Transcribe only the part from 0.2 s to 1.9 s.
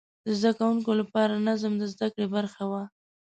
د زده کوونکو لپاره نظم د